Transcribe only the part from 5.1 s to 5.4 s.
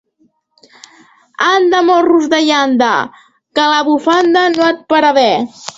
bé.